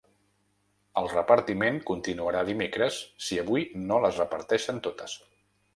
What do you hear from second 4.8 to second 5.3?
totes.